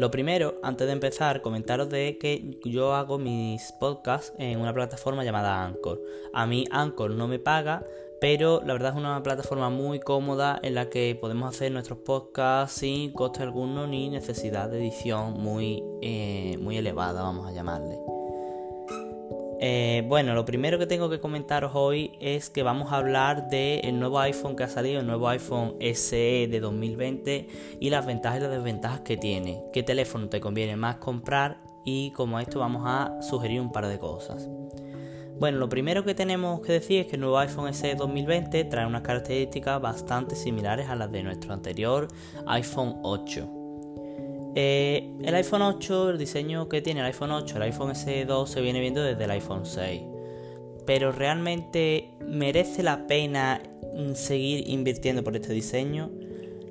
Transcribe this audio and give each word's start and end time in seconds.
Lo 0.00 0.10
primero, 0.10 0.58
antes 0.62 0.86
de 0.86 0.94
empezar, 0.94 1.42
comentaros 1.42 1.90
de 1.90 2.16
que 2.16 2.58
yo 2.64 2.94
hago 2.94 3.18
mis 3.18 3.72
podcasts 3.72 4.32
en 4.38 4.58
una 4.58 4.72
plataforma 4.72 5.24
llamada 5.24 5.62
Anchor. 5.62 6.00
A 6.32 6.46
mí 6.46 6.64
Anchor 6.70 7.10
no 7.10 7.28
me 7.28 7.38
paga, 7.38 7.84
pero 8.18 8.62
la 8.64 8.72
verdad 8.72 8.92
es 8.92 8.96
una 8.96 9.22
plataforma 9.22 9.68
muy 9.68 10.00
cómoda 10.00 10.58
en 10.62 10.74
la 10.74 10.88
que 10.88 11.18
podemos 11.20 11.54
hacer 11.54 11.70
nuestros 11.70 11.98
podcasts 11.98 12.78
sin 12.78 13.12
coste 13.12 13.42
alguno 13.42 13.86
ni 13.86 14.08
necesidad 14.08 14.70
de 14.70 14.78
edición 14.78 15.34
muy, 15.34 15.84
eh, 16.00 16.56
muy 16.58 16.78
elevada, 16.78 17.20
vamos 17.22 17.46
a 17.46 17.52
llamarle. 17.52 17.98
Eh, 19.62 20.04
bueno, 20.08 20.32
lo 20.32 20.46
primero 20.46 20.78
que 20.78 20.86
tengo 20.86 21.10
que 21.10 21.20
comentaros 21.20 21.72
hoy 21.74 22.12
es 22.18 22.48
que 22.48 22.62
vamos 22.62 22.92
a 22.92 22.96
hablar 22.96 23.50
del 23.50 24.00
nuevo 24.00 24.18
iPhone 24.18 24.56
que 24.56 24.62
ha 24.64 24.68
salido, 24.68 25.00
el 25.00 25.06
nuevo 25.06 25.28
iPhone 25.28 25.76
SE 25.80 26.48
de 26.50 26.60
2020 26.60 27.46
y 27.78 27.90
las 27.90 28.06
ventajas 28.06 28.38
y 28.38 28.42
las 28.42 28.52
desventajas 28.52 29.00
que 29.00 29.18
tiene, 29.18 29.62
qué 29.74 29.82
teléfono 29.82 30.30
te 30.30 30.40
conviene 30.40 30.76
más 30.76 30.96
comprar 30.96 31.58
y 31.84 32.10
como 32.12 32.40
esto 32.40 32.58
vamos 32.58 32.84
a 32.86 33.20
sugerir 33.20 33.60
un 33.60 33.70
par 33.70 33.86
de 33.86 33.98
cosas. 33.98 34.48
Bueno, 35.38 35.58
lo 35.58 35.68
primero 35.68 36.04
que 36.04 36.14
tenemos 36.14 36.62
que 36.62 36.72
decir 36.72 37.00
es 37.00 37.06
que 37.08 37.16
el 37.16 37.20
nuevo 37.20 37.36
iPhone 37.36 37.74
SE 37.74 37.94
2020 37.94 38.64
trae 38.64 38.86
unas 38.86 39.02
características 39.02 39.78
bastante 39.78 40.36
similares 40.36 40.88
a 40.88 40.96
las 40.96 41.12
de 41.12 41.22
nuestro 41.22 41.52
anterior 41.52 42.08
iPhone 42.46 43.00
8. 43.02 43.59
Eh, 44.54 45.08
el 45.22 45.34
iPhone 45.34 45.62
8, 45.62 46.10
el 46.10 46.18
diseño 46.18 46.68
que 46.68 46.82
tiene 46.82 47.00
el 47.00 47.06
iPhone 47.06 47.30
8, 47.30 47.56
el 47.56 47.62
iPhone 47.62 47.90
SE2 47.90 48.46
se 48.46 48.60
viene 48.60 48.80
viendo 48.80 49.02
desde 49.02 49.24
el 49.24 49.30
iPhone 49.30 49.64
6. 49.64 50.02
Pero 50.86 51.12
realmente 51.12 52.10
merece 52.20 52.82
la 52.82 53.06
pena 53.06 53.62
seguir 54.14 54.68
invirtiendo 54.68 55.22
por 55.22 55.36
este 55.36 55.52
diseño. 55.52 56.10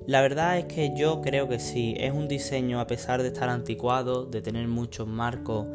La 0.07 0.21
verdad 0.21 0.57
es 0.57 0.65
que 0.65 0.93
yo 0.97 1.21
creo 1.21 1.47
que 1.47 1.59
sí, 1.59 1.93
es 1.97 2.11
un 2.11 2.27
diseño 2.27 2.79
a 2.79 2.87
pesar 2.87 3.21
de 3.21 3.27
estar 3.27 3.47
anticuado, 3.47 4.25
de 4.25 4.41
tener 4.41 4.67
muchos 4.67 5.07
marcos 5.07 5.67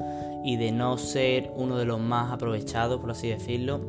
y 0.44 0.56
de 0.56 0.72
no 0.72 0.98
ser 0.98 1.52
uno 1.54 1.78
de 1.78 1.84
los 1.84 2.00
más 2.00 2.32
aprovechados, 2.32 3.00
por 3.00 3.12
así 3.12 3.28
decirlo. 3.28 3.80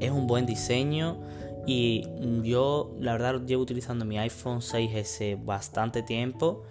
Es 0.00 0.12
un 0.12 0.28
buen 0.28 0.46
diseño 0.46 1.18
y 1.66 2.04
yo 2.42 2.94
la 3.00 3.12
verdad 3.12 3.42
llevo 3.44 3.62
utilizando 3.62 4.04
mi 4.04 4.16
iPhone 4.18 4.60
6S 4.60 5.44
bastante 5.44 6.02
tiempo 6.02 6.62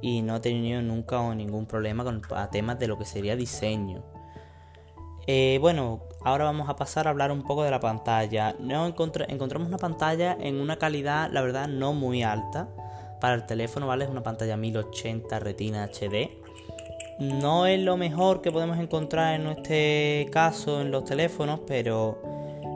y 0.00 0.22
no 0.22 0.36
he 0.36 0.40
tenido 0.40 0.82
nunca 0.82 1.34
ningún 1.34 1.66
problema 1.66 2.04
con 2.04 2.22
temas 2.50 2.78
de 2.78 2.88
lo 2.88 2.98
que 2.98 3.04
sería 3.04 3.36
diseño. 3.36 4.04
Eh, 5.26 5.58
bueno, 5.60 6.02
ahora 6.22 6.44
vamos 6.44 6.68
a 6.68 6.76
pasar 6.76 7.06
a 7.06 7.10
hablar 7.10 7.32
un 7.32 7.42
poco 7.42 7.64
de 7.64 7.70
la 7.70 7.80
pantalla. 7.80 8.54
No 8.60 8.86
encontramos 8.86 9.68
una 9.68 9.78
pantalla 9.78 10.36
en 10.40 10.60
una 10.60 10.76
calidad, 10.76 11.30
la 11.32 11.42
verdad, 11.42 11.68
no 11.68 11.92
muy 11.92 12.22
alta. 12.22 12.68
Para 13.20 13.34
el 13.34 13.46
teléfono, 13.46 13.86
¿vale? 13.86 14.04
Es 14.04 14.10
una 14.10 14.22
pantalla 14.22 14.56
1080 14.56 15.38
Retina 15.40 15.84
HD. 15.84 16.30
No 17.18 17.66
es 17.66 17.80
lo 17.80 17.96
mejor 17.96 18.42
que 18.42 18.52
podemos 18.52 18.78
encontrar 18.78 19.40
en 19.40 19.46
este 19.46 20.28
caso 20.30 20.82
en 20.82 20.90
los 20.90 21.04
teléfonos, 21.04 21.60
pero 21.66 22.20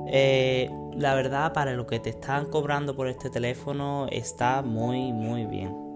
eh, 0.09 0.71
la 0.97 1.15
verdad, 1.15 1.53
para 1.53 1.75
lo 1.75 1.87
que 1.87 2.01
te 2.01 2.11
están 2.11 2.47
cobrando 2.47 2.97
por 2.97 3.07
este 3.07 3.29
teléfono, 3.29 4.07
está 4.11 4.63
muy, 4.63 5.13
muy 5.13 5.45
bien. 5.45 5.90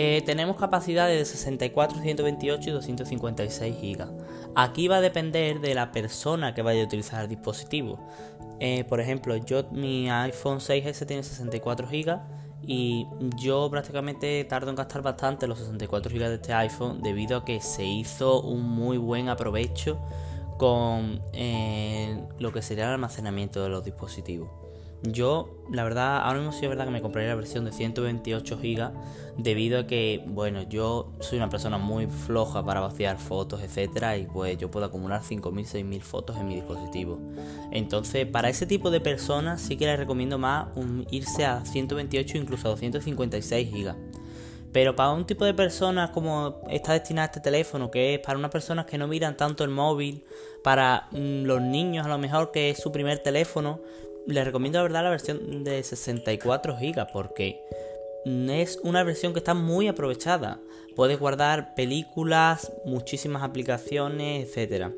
Eh, 0.00 0.22
tenemos 0.24 0.56
capacidades 0.56 1.18
de 1.18 1.24
64, 1.24 1.98
128 2.00 2.70
y 2.70 2.72
256 2.72 3.74
GB. 3.82 4.06
Aquí 4.54 4.86
va 4.86 4.98
a 4.98 5.00
depender 5.00 5.58
de 5.58 5.74
la 5.74 5.90
persona 5.90 6.54
que 6.54 6.62
vaya 6.62 6.82
a 6.82 6.84
utilizar 6.84 7.24
el 7.24 7.28
dispositivo. 7.28 7.98
Eh, 8.60 8.84
por 8.84 9.00
ejemplo, 9.00 9.34
yo 9.38 9.64
mi 9.72 10.08
iPhone 10.08 10.60
6S 10.60 11.04
tiene 11.04 11.24
64 11.24 11.88
GB 11.88 12.16
y 12.62 13.08
yo 13.38 13.68
prácticamente 13.72 14.44
tardo 14.44 14.70
en 14.70 14.76
gastar 14.76 15.02
bastante 15.02 15.48
los 15.48 15.58
64 15.58 16.12
GB 16.12 16.28
de 16.28 16.34
este 16.36 16.52
iPhone 16.52 17.02
debido 17.02 17.38
a 17.38 17.44
que 17.44 17.60
se 17.60 17.84
hizo 17.84 18.40
un 18.42 18.62
muy 18.62 18.98
buen 18.98 19.28
aprovecho 19.28 19.98
con 20.58 21.20
eh, 21.32 22.24
lo 22.38 22.52
que 22.52 22.62
sería 22.62 22.84
el 22.84 22.90
almacenamiento 22.92 23.64
de 23.64 23.68
los 23.68 23.82
dispositivos. 23.82 24.67
Yo, 25.02 25.64
la 25.70 25.84
verdad, 25.84 26.22
ahora 26.24 26.40
mismo 26.40 26.52
sí 26.52 26.64
es 26.64 26.68
verdad 26.68 26.84
que 26.84 26.90
me 26.90 27.00
compraría 27.00 27.30
la 27.30 27.36
versión 27.36 27.64
de 27.64 27.72
128 27.72 28.56
GB 28.56 28.90
debido 29.36 29.78
a 29.78 29.86
que, 29.86 30.24
bueno, 30.26 30.62
yo 30.62 31.12
soy 31.20 31.38
una 31.38 31.48
persona 31.48 31.78
muy 31.78 32.08
floja 32.08 32.64
para 32.64 32.80
vaciar 32.80 33.18
fotos, 33.18 33.62
etcétera, 33.62 34.16
y 34.16 34.26
pues 34.26 34.58
yo 34.58 34.72
puedo 34.72 34.86
acumular 34.86 35.22
5.000, 35.22 35.66
6.000 35.66 36.00
fotos 36.00 36.36
en 36.36 36.48
mi 36.48 36.56
dispositivo. 36.56 37.20
Entonces, 37.70 38.26
para 38.26 38.48
ese 38.48 38.66
tipo 38.66 38.90
de 38.90 39.00
personas 39.00 39.60
sí 39.60 39.76
que 39.76 39.86
les 39.86 39.98
recomiendo 39.98 40.36
más 40.36 40.66
irse 41.10 41.44
a 41.44 41.64
128 41.64 42.36
incluso 42.36 42.66
a 42.66 42.70
256 42.72 43.70
GB. 43.70 43.94
Pero 44.72 44.94
para 44.94 45.12
un 45.12 45.24
tipo 45.24 45.44
de 45.44 45.54
personas 45.54 46.10
como 46.10 46.60
está 46.68 46.92
destinado 46.92 47.26
este 47.26 47.40
teléfono, 47.40 47.90
que 47.90 48.14
es 48.14 48.20
para 48.20 48.38
unas 48.38 48.50
personas 48.50 48.84
que 48.84 48.98
no 48.98 49.06
miran 49.06 49.36
tanto 49.36 49.64
el 49.64 49.70
móvil, 49.70 50.24
para 50.62 51.08
mm, 51.12 51.44
los 51.44 51.62
niños 51.62 52.04
a 52.04 52.08
lo 52.08 52.18
mejor 52.18 52.50
que 52.50 52.70
es 52.70 52.78
su 52.78 52.92
primer 52.92 53.20
teléfono, 53.20 53.80
les 54.28 54.44
recomiendo 54.44 54.78
la 54.78 54.82
verdad 54.82 55.04
la 55.04 55.10
versión 55.10 55.64
de 55.64 55.82
64 55.82 56.76
GB 56.76 57.06
porque 57.12 57.60
es 58.26 58.78
una 58.82 59.02
versión 59.02 59.32
que 59.32 59.38
está 59.38 59.54
muy 59.54 59.88
aprovechada. 59.88 60.60
Puedes 60.94 61.18
guardar 61.18 61.74
películas, 61.74 62.72
muchísimas 62.84 63.42
aplicaciones, 63.42 64.54
etc. 64.54 64.88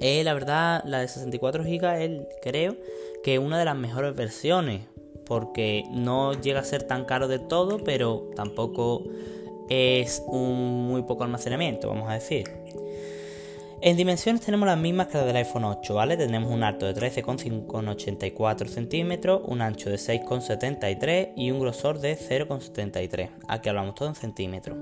Eh, 0.00 0.22
la 0.22 0.34
verdad, 0.34 0.82
la 0.84 1.00
de 1.00 1.08
64 1.08 1.64
GB 1.64 2.28
creo 2.42 2.76
que 3.24 3.34
es 3.34 3.40
una 3.40 3.58
de 3.58 3.64
las 3.64 3.76
mejores 3.76 4.14
versiones 4.14 4.82
porque 5.24 5.84
no 5.90 6.34
llega 6.34 6.60
a 6.60 6.64
ser 6.64 6.82
tan 6.82 7.06
caro 7.06 7.28
de 7.28 7.38
todo, 7.38 7.78
pero 7.82 8.30
tampoco 8.36 9.04
es 9.70 10.22
un 10.26 10.86
muy 10.86 11.02
poco 11.02 11.24
almacenamiento, 11.24 11.88
vamos 11.88 12.10
a 12.10 12.14
decir. 12.14 12.44
En 13.86 13.96
dimensiones 13.96 14.40
tenemos 14.40 14.66
las 14.66 14.76
mismas 14.76 15.06
que 15.06 15.16
las 15.16 15.26
del 15.28 15.36
iPhone 15.36 15.62
8, 15.62 15.94
¿vale? 15.94 16.16
Tenemos 16.16 16.50
un 16.50 16.64
alto 16.64 16.86
de 16.86 16.92
13,84 16.92 18.66
centímetros, 18.66 19.42
un 19.44 19.60
ancho 19.60 19.90
de 19.90 19.94
6,73 19.94 21.34
y 21.36 21.52
un 21.52 21.60
grosor 21.60 22.00
de 22.00 22.18
0,73. 22.18 23.30
Aquí 23.46 23.68
hablamos 23.68 23.94
todo 23.94 24.08
en 24.08 24.16
centímetros. 24.16 24.76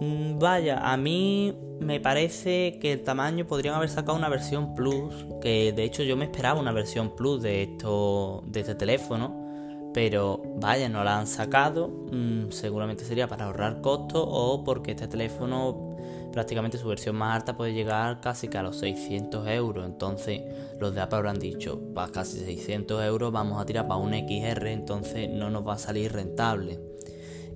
Mm, 0.00 0.38
vaya, 0.38 0.78
a 0.90 0.96
mí 0.96 1.54
me 1.80 2.00
parece 2.00 2.78
que 2.80 2.94
el 2.94 3.02
tamaño 3.02 3.46
podrían 3.46 3.74
haber 3.74 3.90
sacado 3.90 4.16
una 4.16 4.30
versión 4.30 4.74
Plus, 4.74 5.26
que 5.42 5.74
de 5.74 5.84
hecho 5.84 6.02
yo 6.02 6.16
me 6.16 6.24
esperaba 6.24 6.58
una 6.58 6.72
versión 6.72 7.14
Plus 7.14 7.42
de, 7.42 7.64
esto, 7.64 8.42
de 8.46 8.60
este 8.60 8.74
teléfono, 8.74 9.90
pero 9.92 10.42
vaya, 10.56 10.88
no 10.88 11.04
la 11.04 11.18
han 11.18 11.26
sacado, 11.26 11.88
mm, 12.10 12.52
seguramente 12.52 13.04
sería 13.04 13.28
para 13.28 13.44
ahorrar 13.44 13.82
costos 13.82 14.24
o 14.26 14.64
porque 14.64 14.92
este 14.92 15.08
teléfono 15.08 15.91
prácticamente 16.32 16.78
su 16.78 16.88
versión 16.88 17.16
más 17.16 17.36
alta 17.36 17.56
puede 17.56 17.72
llegar 17.72 18.20
casi 18.20 18.48
que 18.48 18.58
a 18.58 18.62
los 18.62 18.78
600 18.78 19.46
euros. 19.48 19.86
Entonces 19.86 20.42
los 20.78 20.94
de 20.94 21.00
Apple 21.00 21.18
habrán 21.18 21.38
dicho, 21.38 21.80
para 21.94 22.10
casi 22.10 22.38
600 22.40 23.04
euros 23.04 23.32
vamos 23.32 23.60
a 23.60 23.66
tirar 23.66 23.86
para 23.86 24.00
un 24.00 24.12
XR, 24.12 24.68
entonces 24.68 25.28
no 25.30 25.50
nos 25.50 25.66
va 25.66 25.74
a 25.74 25.78
salir 25.78 26.12
rentable. 26.12 26.80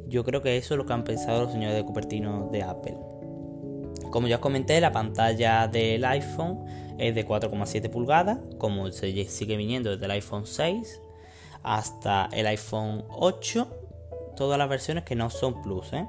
Yo 0.08 0.24
creo 0.24 0.42
que 0.42 0.56
eso 0.56 0.74
es 0.74 0.78
lo 0.78 0.86
que 0.86 0.92
han 0.92 1.04
pensado 1.04 1.42
los 1.42 1.52
señores 1.52 1.76
de 1.76 1.84
Cupertino 1.84 2.48
de 2.52 2.62
Apple. 2.62 2.96
Como 4.10 4.28
ya 4.28 4.36
os 4.36 4.40
comenté, 4.40 4.80
la 4.80 4.92
pantalla 4.92 5.66
del 5.66 6.04
iPhone 6.04 6.64
es 6.98 7.14
de 7.14 7.26
4,7 7.26 7.90
pulgadas, 7.90 8.38
como 8.58 8.90
se 8.90 9.24
sigue 9.24 9.56
viniendo 9.56 9.90
desde 9.90 10.04
el 10.04 10.12
iPhone 10.12 10.46
6 10.46 11.00
hasta 11.66 12.28
el 12.32 12.46
iPhone 12.46 13.04
8, 13.08 13.68
todas 14.36 14.56
las 14.56 14.68
versiones 14.68 15.02
que 15.02 15.16
no 15.16 15.30
son 15.30 15.62
Plus, 15.62 15.92
¿eh? 15.92 16.06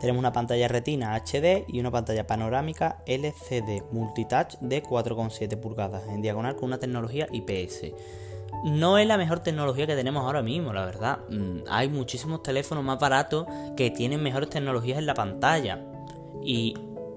Tenemos 0.00 0.20
una 0.20 0.32
pantalla 0.32 0.68
retina 0.68 1.16
HD 1.16 1.64
y 1.66 1.80
una 1.80 1.90
pantalla 1.90 2.26
panorámica 2.26 3.02
LCD 3.06 3.82
multitouch 3.90 4.58
de 4.60 4.82
4,7 4.82 5.58
pulgadas 5.58 6.06
en 6.08 6.22
diagonal 6.22 6.54
con 6.54 6.66
una 6.66 6.78
tecnología 6.78 7.26
IPS. 7.32 7.92
No 8.64 8.98
es 8.98 9.06
la 9.06 9.16
mejor 9.16 9.40
tecnología 9.40 9.86
que 9.86 9.94
tenemos 9.94 10.24
ahora 10.24 10.42
mismo, 10.42 10.72
la 10.72 10.84
verdad. 10.84 11.18
Mm, 11.30 11.60
hay 11.68 11.88
muchísimos 11.88 12.42
teléfonos 12.42 12.84
más 12.84 12.98
baratos 12.98 13.46
que 13.76 13.90
tienen 13.90 14.22
mejores 14.22 14.50
tecnologías 14.50 14.98
en 14.98 15.06
la 15.06 15.14
pantalla. 15.14 15.84
Y 16.42 16.74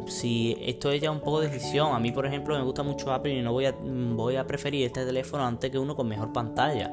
si 0.08 0.58
esto 0.62 0.92
es 0.92 1.02
ya 1.02 1.12
un 1.12 1.20
poco 1.20 1.42
de 1.42 1.50
decisión, 1.50 1.94
a 1.94 2.00
mí 2.00 2.12
por 2.12 2.26
ejemplo 2.26 2.58
me 2.58 2.64
gusta 2.64 2.84
mucho 2.84 3.12
Apple 3.14 3.34
y 3.34 3.42
no 3.42 3.54
voy 3.54 3.66
a, 3.66 3.74
mm, 3.74 4.16
voy 4.16 4.36
a 4.36 4.46
preferir 4.46 4.86
este 4.86 5.06
teléfono 5.06 5.46
antes 5.46 5.72
que 5.72 5.80
uno 5.80 5.96
con 5.96 6.08
mejor 6.08 6.34
pantalla. 6.34 6.92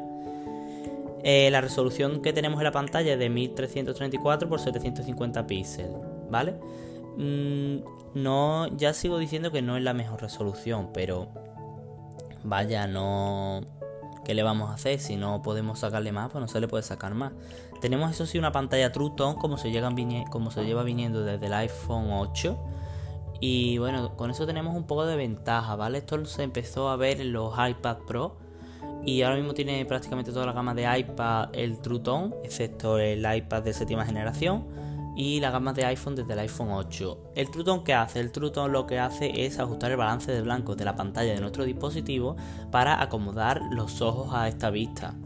Eh, 1.24 1.50
la 1.50 1.60
resolución 1.60 2.22
que 2.22 2.32
tenemos 2.32 2.60
en 2.60 2.64
la 2.64 2.72
pantalla 2.72 3.14
es 3.14 3.18
de 3.18 3.28
1334 3.28 4.48
x 4.48 4.62
750 4.62 5.46
píxeles, 5.46 5.96
¿vale? 6.30 6.54
Mm, 7.16 7.78
no, 8.14 8.76
ya 8.76 8.94
sigo 8.94 9.18
diciendo 9.18 9.50
que 9.50 9.62
no 9.62 9.76
es 9.76 9.82
la 9.82 9.94
mejor 9.94 10.22
resolución, 10.22 10.90
pero 10.92 11.28
vaya, 12.44 12.86
no... 12.86 13.60
¿Qué 14.24 14.34
le 14.34 14.42
vamos 14.42 14.68
a 14.68 14.74
hacer? 14.74 15.00
Si 15.00 15.16
no 15.16 15.40
podemos 15.40 15.78
sacarle 15.78 16.12
más, 16.12 16.30
pues 16.30 16.42
no 16.42 16.48
se 16.48 16.60
le 16.60 16.68
puede 16.68 16.82
sacar 16.82 17.14
más. 17.14 17.32
Tenemos 17.80 18.10
eso 18.10 18.26
sí 18.26 18.38
una 18.38 18.52
pantalla 18.52 18.92
True 18.92 19.12
Tone 19.16 19.38
como 19.38 19.56
se, 19.56 19.72
como 20.30 20.50
se 20.50 20.64
lleva 20.66 20.82
viniendo 20.82 21.22
desde 21.22 21.46
el 21.46 21.54
iPhone 21.54 22.08
8. 22.10 22.58
Y 23.40 23.78
bueno, 23.78 24.16
con 24.16 24.30
eso 24.30 24.46
tenemos 24.46 24.76
un 24.76 24.84
poco 24.84 25.06
de 25.06 25.16
ventaja, 25.16 25.76
¿vale? 25.76 25.98
Esto 25.98 26.22
se 26.26 26.42
empezó 26.42 26.90
a 26.90 26.96
ver 26.96 27.22
en 27.22 27.32
los 27.32 27.54
iPad 27.54 27.98
Pro 28.06 28.36
y 29.08 29.22
ahora 29.22 29.36
mismo 29.36 29.54
tiene 29.54 29.86
prácticamente 29.86 30.32
toda 30.32 30.44
la 30.44 30.52
gama 30.52 30.74
de 30.74 30.86
iPad 30.98 31.48
el 31.54 31.78
True 31.80 32.00
Tone, 32.00 32.34
excepto 32.44 32.98
el 32.98 33.20
iPad 33.20 33.62
de 33.62 33.72
séptima 33.72 34.04
generación. 34.04 34.66
y 35.16 35.40
la 35.40 35.50
gama 35.50 35.72
de 35.72 35.84
iPhone 35.84 36.14
desde 36.14 36.32
el 36.32 36.38
iPhone 36.38 36.70
8. 36.70 37.32
El 37.34 37.50
True 37.50 37.64
Tone 37.64 37.82
que 37.82 37.92
hace? 37.92 38.20
El 38.20 38.30
True 38.30 38.52
Tone 38.52 38.72
lo 38.72 38.86
que 38.86 39.00
hace 39.00 39.44
es 39.44 39.58
ajustar 39.58 39.90
el 39.90 39.96
balance 39.96 40.30
de 40.30 40.42
blanco 40.42 40.76
de 40.76 40.84
la 40.84 40.94
pantalla 40.94 41.34
de 41.34 41.40
nuestro 41.40 41.64
dispositivo 41.64 42.36
para 42.70 43.02
acomodar 43.02 43.60
los 43.72 44.00
ojos 44.00 44.32
a 44.32 44.46
esta 44.46 44.70
vista. 44.70 45.16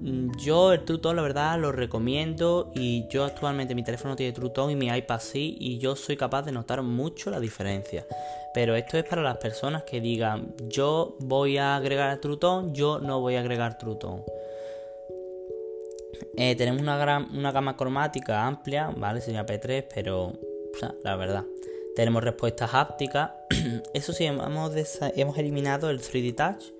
Mm, 0.00 0.30
yo 0.38 0.72
el 0.72 0.84
True 0.84 0.98
Tone 0.98 1.16
la 1.16 1.22
verdad 1.22 1.58
lo 1.58 1.72
recomiendo 1.72 2.72
y 2.74 3.06
yo 3.08 3.24
actualmente 3.24 3.74
mi 3.74 3.84
teléfono 3.84 4.16
tiene 4.16 4.32
True 4.32 4.50
Tone 4.50 4.72
y 4.72 4.76
mi 4.76 4.88
iPad 4.88 5.20
sí 5.20 5.56
y 5.60 5.78
yo 5.78 5.94
soy 5.94 6.16
capaz 6.16 6.42
de 6.42 6.52
notar 6.52 6.82
mucho 6.82 7.30
la 7.30 7.38
diferencia. 7.38 8.06
Pero 8.54 8.74
esto 8.74 8.98
es 8.98 9.04
para 9.04 9.22
las 9.22 9.36
personas 9.36 9.82
que 9.84 10.00
digan 10.00 10.54
yo 10.68 11.16
voy 11.20 11.58
a 11.58 11.76
agregar 11.76 12.18
True 12.18 12.38
Tone, 12.38 12.72
yo 12.72 12.98
no 12.98 13.20
voy 13.20 13.36
a 13.36 13.40
agregar 13.40 13.78
True 13.78 13.96
Tone. 13.96 14.24
Eh, 16.36 16.56
tenemos 16.56 16.80
una, 16.80 16.96
gran, 16.96 17.28
una 17.36 17.52
gama 17.52 17.76
cromática 17.76 18.46
amplia, 18.46 18.92
¿vale? 18.96 19.20
Sería 19.20 19.44
P3, 19.44 19.86
pero 19.94 20.32
la 21.02 21.16
verdad. 21.16 21.44
Tenemos 21.94 22.22
respuestas 22.22 22.72
hápticas. 22.72 23.32
Eso 23.94 24.12
sí, 24.12 24.24
hemos, 24.24 24.72
hemos 25.16 25.38
eliminado 25.38 25.90
el 25.90 26.00
3D 26.00 26.34
Touch. 26.34 26.79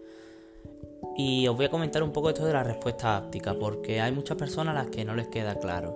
Y 1.23 1.47
os 1.49 1.55
voy 1.55 1.67
a 1.67 1.71
comentar 1.71 2.03
un 2.03 2.13
poco 2.13 2.31
esto 2.31 2.47
de 2.47 2.55
la 2.55 2.63
respuesta 2.63 3.15
háptica, 3.15 3.53
porque 3.53 4.01
hay 4.01 4.11
muchas 4.11 4.39
personas 4.39 4.75
a 4.75 4.85
las 4.85 4.91
que 4.91 5.05
no 5.05 5.15
les 5.15 5.29
queda 5.29 5.55
claro. 5.57 5.95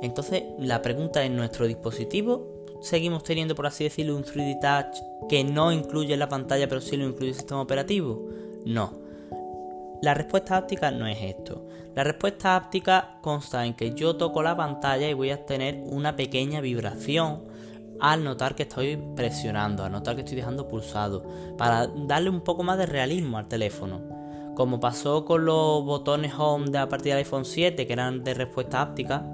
Entonces, 0.00 0.44
la 0.60 0.80
pregunta 0.80 1.24
es, 1.24 1.30
¿nuestro 1.30 1.66
dispositivo 1.66 2.46
seguimos 2.80 3.24
teniendo, 3.24 3.56
por 3.56 3.66
así 3.66 3.82
decirlo, 3.82 4.16
un 4.16 4.22
3D 4.22 4.60
Touch 4.60 5.28
que 5.28 5.42
no 5.42 5.72
incluye 5.72 6.16
la 6.16 6.28
pantalla, 6.28 6.68
pero 6.68 6.80
sí 6.80 6.96
lo 6.96 7.04
incluye 7.04 7.30
el 7.30 7.34
sistema 7.34 7.60
operativo? 7.60 8.28
No. 8.64 8.92
La 10.02 10.14
respuesta 10.14 10.56
háptica 10.56 10.92
no 10.92 11.04
es 11.08 11.18
esto. 11.20 11.66
La 11.96 12.04
respuesta 12.04 12.54
háptica 12.54 13.18
consta 13.22 13.66
en 13.66 13.74
que 13.74 13.92
yo 13.94 14.14
toco 14.14 14.40
la 14.40 14.56
pantalla 14.56 15.08
y 15.08 15.14
voy 15.14 15.30
a 15.30 15.44
tener 15.46 15.82
una 15.84 16.14
pequeña 16.14 16.60
vibración 16.60 17.42
al 17.98 18.22
notar 18.22 18.54
que 18.54 18.62
estoy 18.62 18.96
presionando, 19.16 19.84
al 19.84 19.90
notar 19.90 20.14
que 20.14 20.22
estoy 20.22 20.36
dejando 20.36 20.68
pulsado, 20.68 21.24
para 21.58 21.88
darle 21.88 22.30
un 22.30 22.42
poco 22.42 22.62
más 22.62 22.78
de 22.78 22.86
realismo 22.86 23.36
al 23.36 23.48
teléfono. 23.48 24.19
Como 24.54 24.80
pasó 24.80 25.24
con 25.24 25.44
los 25.44 25.84
botones 25.84 26.32
home 26.36 26.70
de 26.70 26.78
a 26.78 26.88
partir 26.88 27.12
del 27.12 27.18
iPhone 27.18 27.44
7 27.44 27.86
que 27.86 27.92
eran 27.92 28.24
de 28.24 28.34
respuesta 28.34 28.82
háptica, 28.82 29.24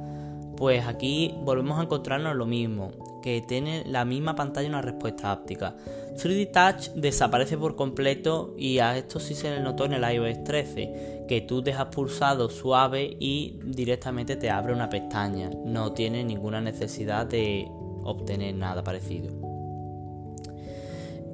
pues 0.57 0.87
aquí 0.87 1.35
volvemos 1.43 1.79
a 1.79 1.83
encontrarnos 1.83 2.35
lo 2.35 2.47
mismo 2.47 2.93
que 3.27 3.41
tiene 3.41 3.83
la 3.87 4.05
misma 4.05 4.37
pantalla 4.37 4.69
una 4.69 4.83
respuesta 4.83 5.33
áptica. 5.33 5.75
3D 6.15 6.53
Touch 6.53 6.91
desaparece 6.95 7.59
por 7.59 7.75
completo 7.75 8.55
y 8.57 8.79
a 8.79 8.97
esto 8.97 9.19
sí 9.19 9.35
se 9.35 9.51
le 9.51 9.61
notó 9.61 9.85
en 9.85 9.95
el 9.95 10.15
iOS 10.15 10.45
13, 10.45 11.25
que 11.29 11.41
tú 11.41 11.61
dejas 11.61 11.87
pulsado 11.87 12.49
suave 12.49 13.17
y 13.19 13.59
directamente 13.65 14.37
te 14.37 14.49
abre 14.49 14.73
una 14.73 14.89
pestaña. 14.89 15.51
No 15.65 15.91
tiene 15.91 16.23
ninguna 16.23 16.61
necesidad 16.61 17.27
de 17.27 17.69
obtener 18.05 18.55
nada 18.55 18.85
parecido. 18.85 19.46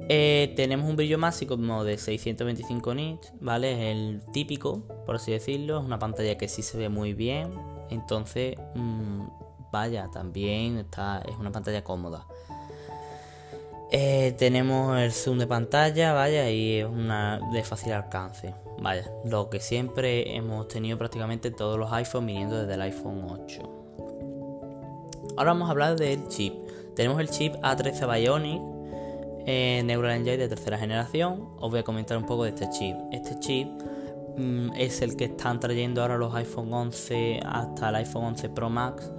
Eh, 0.09 0.53
tenemos 0.55 0.89
un 0.89 0.95
brillo 0.95 1.17
máximo 1.17 1.83
de 1.83 1.97
625 1.97 2.93
nits, 2.93 3.33
¿vale? 3.39 3.71
Es 3.71 3.95
el 3.95 4.21
típico, 4.31 4.81
por 5.05 5.15
así 5.15 5.31
decirlo. 5.31 5.79
Es 5.79 5.85
una 5.85 5.99
pantalla 5.99 6.37
que 6.37 6.47
sí 6.47 6.61
se 6.61 6.77
ve 6.77 6.89
muy 6.89 7.13
bien. 7.13 7.53
Entonces, 7.89 8.57
mm, 8.75 9.23
vaya, 9.71 10.09
también 10.11 10.77
está, 10.77 11.23
es 11.27 11.35
una 11.37 11.51
pantalla 11.51 11.83
cómoda. 11.83 12.25
Eh, 13.91 14.33
tenemos 14.39 14.97
el 14.97 15.11
zoom 15.11 15.37
de 15.37 15.47
pantalla, 15.47 16.13
vaya, 16.13 16.49
y 16.49 16.79
es 16.79 16.85
una 16.85 17.39
de 17.53 17.63
fácil 17.63 17.93
alcance. 17.93 18.55
Vaya, 18.81 19.09
lo 19.23 19.49
que 19.49 19.59
siempre 19.59 20.35
hemos 20.35 20.67
tenido 20.67 20.97
prácticamente 20.97 21.51
todos 21.51 21.77
los 21.77 21.91
iPhones 21.93 22.27
viniendo 22.27 22.59
desde 22.59 22.73
el 22.73 22.81
iPhone 22.81 23.23
8. 23.29 23.61
Ahora 25.37 25.53
vamos 25.53 25.67
a 25.67 25.71
hablar 25.71 25.95
del 25.95 26.27
chip. 26.27 26.53
Tenemos 26.95 27.19
el 27.19 27.29
chip 27.29 27.53
A13 27.55 28.11
Bionic 28.11 28.61
eh, 29.45 29.81
Neural 29.85 30.17
Engine 30.17 30.37
de 30.37 30.47
tercera 30.47 30.77
generación. 30.77 31.49
Os 31.59 31.69
voy 31.71 31.79
a 31.79 31.83
comentar 31.83 32.17
un 32.17 32.25
poco 32.25 32.43
de 32.43 32.49
este 32.49 32.69
chip. 32.69 32.95
Este 33.11 33.39
chip 33.39 33.67
mm, 34.37 34.73
es 34.75 35.01
el 35.01 35.15
que 35.15 35.25
están 35.25 35.59
trayendo 35.59 36.01
ahora 36.01 36.17
los 36.17 36.33
iPhone 36.35 36.73
11 36.73 37.41
hasta 37.45 37.89
el 37.89 37.95
iPhone 37.95 38.25
11 38.25 38.49
Pro 38.49 38.69
Max 38.69 39.11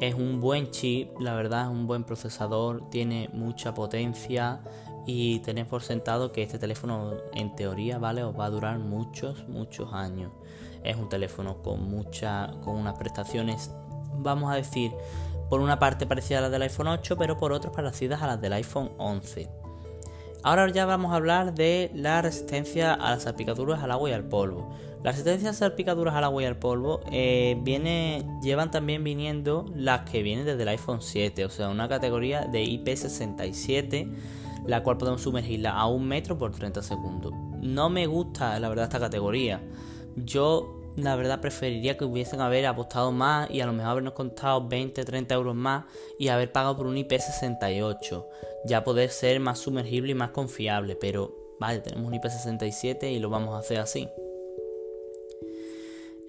es 0.00 0.14
un 0.14 0.40
buen 0.40 0.70
chip, 0.70 1.18
la 1.20 1.34
verdad 1.34 1.62
es 1.62 1.68
un 1.68 1.86
buen 1.86 2.04
procesador, 2.04 2.90
tiene 2.90 3.30
mucha 3.32 3.74
potencia 3.74 4.60
y 5.06 5.38
tenéis 5.40 5.66
por 5.66 5.82
sentado 5.82 6.32
que 6.32 6.42
este 6.42 6.58
teléfono 6.58 7.12
en 7.32 7.54
teoría 7.54 7.98
vale 7.98 8.22
os 8.24 8.38
va 8.38 8.46
a 8.46 8.50
durar 8.50 8.78
muchos 8.78 9.46
muchos 9.48 9.92
años. 9.92 10.32
Es 10.82 10.96
un 10.96 11.08
teléfono 11.08 11.62
con 11.62 11.88
mucha 11.88 12.50
con 12.62 12.76
unas 12.76 12.98
prestaciones 12.98 13.70
vamos 14.16 14.52
a 14.52 14.56
decir 14.56 14.92
por 15.48 15.60
una 15.60 15.78
parte 15.78 16.06
parecidas 16.06 16.38
a 16.38 16.42
las 16.42 16.50
del 16.50 16.62
iPhone 16.62 16.88
8, 16.88 17.16
pero 17.16 17.36
por 17.36 17.52
otras 17.52 17.74
parecidas 17.74 18.22
a 18.22 18.26
las 18.26 18.40
del 18.40 18.54
iPhone 18.54 18.92
11. 18.98 19.63
Ahora 20.44 20.68
ya 20.68 20.84
vamos 20.84 21.10
a 21.10 21.16
hablar 21.16 21.54
de 21.54 21.90
la 21.94 22.20
resistencia 22.20 22.92
a 22.92 23.12
las 23.12 23.22
salpicaduras 23.22 23.82
al 23.82 23.90
agua 23.90 24.10
y 24.10 24.12
al 24.12 24.24
polvo. 24.24 24.68
Las 25.02 25.16
resistencias 25.16 25.56
a 25.56 25.58
salpicaduras 25.58 26.14
al 26.14 26.24
agua 26.24 26.42
y 26.42 26.44
al 26.44 26.58
polvo 26.58 27.00
eh, 27.10 27.58
viene, 27.62 28.26
llevan 28.42 28.70
también 28.70 29.02
viniendo 29.02 29.64
las 29.74 30.02
que 30.02 30.22
vienen 30.22 30.44
desde 30.44 30.60
el 30.60 30.68
iPhone 30.68 31.00
7, 31.00 31.46
o 31.46 31.48
sea, 31.48 31.70
una 31.70 31.88
categoría 31.88 32.42
de 32.42 32.62
IP67, 32.62 34.14
la 34.66 34.82
cual 34.82 34.98
podemos 34.98 35.22
sumergirla 35.22 35.70
a 35.70 35.86
un 35.86 36.06
metro 36.06 36.36
por 36.36 36.52
30 36.52 36.82
segundos. 36.82 37.32
No 37.62 37.88
me 37.88 38.06
gusta, 38.06 38.60
la 38.60 38.68
verdad, 38.68 38.84
esta 38.84 39.00
categoría. 39.00 39.62
Yo 40.14 40.83
la 40.96 41.16
verdad 41.16 41.40
preferiría 41.40 41.96
que 41.96 42.04
hubiesen 42.04 42.40
haber 42.40 42.66
apostado 42.66 43.10
más 43.12 43.50
y 43.50 43.60
a 43.60 43.66
lo 43.66 43.72
mejor 43.72 43.90
habernos 43.90 44.14
costado 44.14 44.66
20, 44.66 45.04
30 45.04 45.34
euros 45.34 45.54
más 45.54 45.84
y 46.18 46.28
haber 46.28 46.52
pagado 46.52 46.76
por 46.76 46.86
un 46.86 46.96
IP68. 46.96 48.26
Ya 48.64 48.84
poder 48.84 49.10
ser 49.10 49.40
más 49.40 49.58
sumergible 49.58 50.12
y 50.12 50.14
más 50.14 50.30
confiable, 50.30 50.96
pero 50.96 51.34
vale, 51.58 51.80
tenemos 51.80 52.06
un 52.06 52.18
IP67 52.18 53.10
y 53.10 53.18
lo 53.18 53.28
vamos 53.28 53.54
a 53.54 53.58
hacer 53.58 53.78
así. 53.78 54.08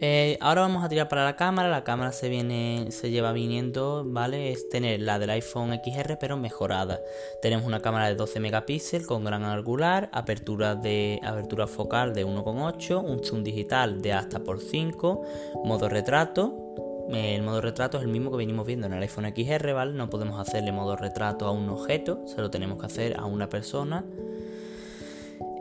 Eh, 0.02 0.38
ahora 0.42 0.62
vamos 0.62 0.84
a 0.84 0.90
tirar 0.90 1.08
para 1.08 1.24
la 1.24 1.36
cámara. 1.36 1.70
La 1.70 1.84
cámara 1.84 2.12
se 2.12 2.28
viene, 2.28 2.88
se 2.90 3.12
lleva 3.12 3.32
viniendo, 3.32 4.04
¿vale? 4.06 4.52
Es 4.52 4.68
tener 4.70 5.00
la 5.02 5.20
del 5.20 5.30
iPhone 5.30 5.80
XR 5.84 6.18
pero 6.20 6.38
mejorada. 6.38 7.00
Tenemos 7.42 7.66
una 7.66 7.82
cámara 7.82 8.08
de 8.08 8.16
12 8.16 8.40
megapíxeles 8.40 9.08
con 9.08 9.24
gran 9.24 9.44
angular, 9.46 10.10
apertura 10.12 10.76
de 10.76 11.20
apertura 11.24 11.68
focal 11.68 12.14
de 12.14 12.26
1.8, 12.26 13.02
un 13.04 13.24
zoom 13.24 13.44
digital 13.44 14.02
de 14.02 14.14
hasta 14.14 14.40
por 14.40 14.60
5, 14.60 15.24
modo 15.64 15.88
retrato. 15.88 16.62
El 17.10 17.44
modo 17.44 17.62
retrato 17.62 17.98
es 17.98 18.04
el 18.04 18.10
mismo 18.10 18.32
que 18.32 18.38
venimos 18.38 18.66
viendo 18.66 18.88
en 18.88 18.94
el 18.94 19.02
iPhone 19.02 19.32
XR, 19.34 19.74
¿vale? 19.74 19.94
No 19.94 20.10
podemos 20.10 20.40
hacerle 20.40 20.72
modo 20.72 20.96
retrato 20.96 21.46
a 21.46 21.52
un 21.52 21.70
objeto, 21.70 22.24
se 22.26 22.42
lo 22.42 22.50
tenemos 22.50 22.80
que 22.80 22.88
hacer 22.88 23.16
a 23.18 23.26
una 23.26 23.48
persona. 23.48 24.04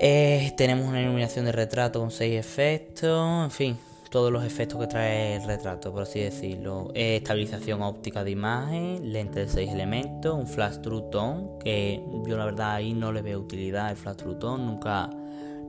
Eh, 0.00 0.52
tenemos 0.56 0.88
una 0.88 1.00
iluminación 1.02 1.44
de 1.44 1.52
retrato 1.52 2.00
con 2.00 2.10
6 2.10 2.38
efectos, 2.38 3.44
en 3.44 3.50
fin, 3.50 3.78
todos 4.14 4.30
los 4.30 4.44
efectos 4.44 4.78
que 4.78 4.86
trae 4.86 5.34
el 5.34 5.42
retrato, 5.42 5.90
por 5.90 6.02
así 6.02 6.20
decirlo. 6.20 6.92
estabilización 6.94 7.82
óptica 7.82 8.22
de 8.22 8.30
imagen, 8.30 9.12
lente 9.12 9.40
de 9.40 9.48
6 9.48 9.72
elementos, 9.72 10.38
un 10.38 10.46
flash 10.46 10.76
true 10.82 11.02
tone, 11.10 11.48
que 11.58 12.00
yo 12.24 12.36
la 12.36 12.44
verdad 12.44 12.74
ahí 12.74 12.94
no 12.94 13.10
le 13.10 13.22
veo 13.22 13.40
utilidad 13.40 13.90
el 13.90 13.96
flash 13.96 14.18
true 14.18 14.36
tone, 14.36 14.64
nunca, 14.64 15.10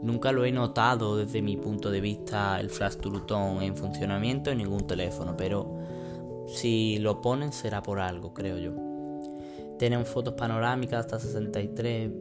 nunca 0.03 0.31
lo 0.31 0.45
he 0.45 0.51
notado 0.51 1.17
desde 1.17 1.41
mi 1.41 1.57
punto 1.57 1.89
de 1.89 1.99
vista 2.01 2.59
el 2.59 2.69
flash 2.69 2.97
true 2.97 3.21
tone 3.25 3.65
en 3.65 3.75
funcionamiento 3.75 4.51
en 4.51 4.59
ningún 4.59 4.85
teléfono, 4.85 5.35
pero 5.35 5.79
si 6.45 6.99
lo 6.99 7.21
ponen 7.21 7.51
será 7.51 7.81
por 7.81 7.99
algo, 7.99 8.31
creo 8.35 8.59
yo. 8.59 8.73
Tienen 9.79 10.05
fotos 10.05 10.35
panorámicas 10.35 10.99
hasta 10.99 11.19
63 11.19 12.11